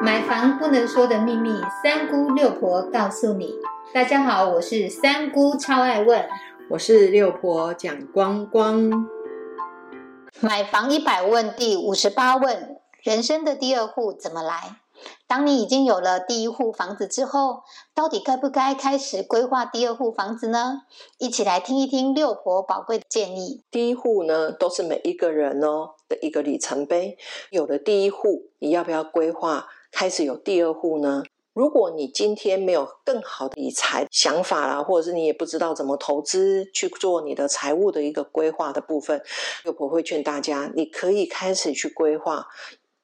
[0.00, 1.50] 买房不能说的秘密，
[1.82, 3.54] 三姑六婆告诉你。
[3.92, 6.28] 大家好，我是三姑，超爱问。
[6.70, 9.08] 我是六婆蒋光光。
[10.40, 14.76] 买房一百问第五十八问：人生的第二户怎么来？
[15.26, 17.62] 当你已经有了第一户房子之后，
[17.94, 20.82] 到底该不该开始规划第二户房子呢？
[21.18, 23.64] 一起来听一听六婆宝贵的建议。
[23.70, 27.18] 第一户呢，都是每一个人哦的一个里程碑。
[27.50, 31.22] 有了第一户，你要不要规划开始有第二户呢？
[31.54, 39.22] 如果你今天没有更好的理财想法啦，或者是你也不知道怎么投资去做你的财务的一个规划的部分，
[39.64, 42.46] 六婆会劝大家，你可以开始去规划。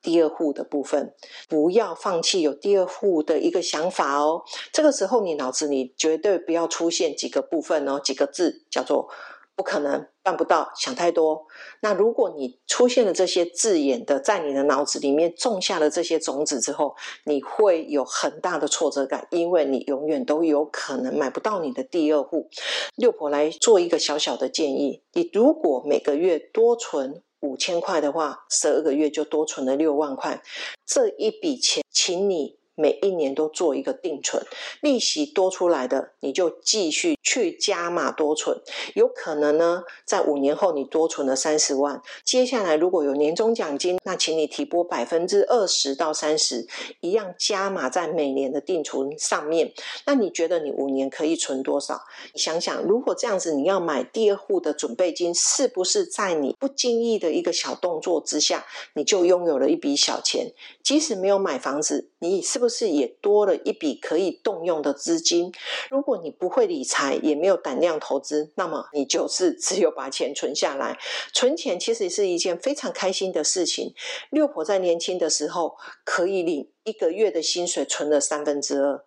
[0.00, 1.14] 第二户的部分，
[1.48, 4.42] 不要放弃有第二户的一个想法哦。
[4.70, 9.08] 这个时候，你脑子里绝对不要出现几个部分哦，几个字叫做
[9.56, 11.46] “不可能”“办不到”“想太多”。
[11.80, 22.48] 那如果你出现了这些字眼的，在你的脑子里面种下了这些种子之后，你会有很大的挫折感，因为你永远都有可能买不到你的第二户。
[22.96, 27.22] 六婆来做一个小小的建议：你如果每个月多存。
[27.40, 30.42] 五千块的话，十二个月就多存了六万块。
[30.86, 32.56] 这一笔钱，请你。
[32.74, 34.42] 每一年都做一个定存，
[34.80, 38.60] 利息多出来的你就继续去加码多存，
[38.94, 46.66] 有可能呢，在五年后你多存了三十万，接下来如果有年终奖金，那请你提拨百分之二十到三十，
[47.00, 49.72] 一样加码在每年的定存上面。
[50.06, 52.00] 那你觉得你五年可以存多少？
[52.32, 60.52] 你想想，如果这样子，你要买第二户的准备金，是不是在你不经意的一个小动作之下，你就拥有了一笔小钱？
[60.82, 65.52] 即使没有买房子，你是不就是也多了一笔可以动用的资金？
[65.90, 70.98] 如果你不会理财，也没有胆量投资，那么你就是只有把钱存下来。
[71.34, 73.92] 存钱其实是一件非常开心的事情。
[74.30, 79.04] 六婆在年轻的时候可以领一个月的薪水，存了三分之二。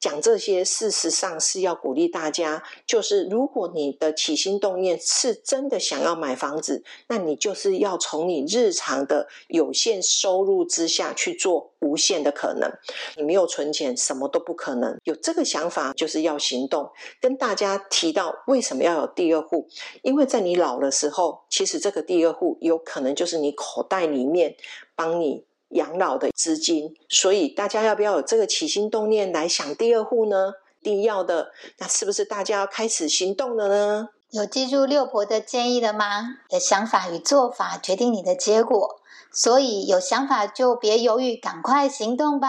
[0.00, 12.70] 讲这些，事实上是要鼓励大家，就是如果你的起心动念是真的想要买房子，那你就是要从你日常的有限收入之下去做无限的可能。
[13.16, 14.96] 你没有存钱，什么都不可能。
[15.02, 16.88] 有这个想法，就是要行动。
[17.20, 19.68] 跟大家提到为什么要有第二户，
[20.02, 24.56] 因为在你老的时候，其实这个第二户有可能就是你口袋里面
[24.94, 25.47] 帮你。
[25.70, 30.52] 养老的资金，所以大家要不要有这个起心动念来想第二户呢？
[30.80, 34.08] 一定要的，那是不是大家要开始行动了呢？
[34.30, 36.36] 有记住六婆的建议了吗？
[36.48, 39.00] 的想法与做法决定你的结果，
[39.32, 42.48] 所以有想法就别犹豫，赶快行动吧！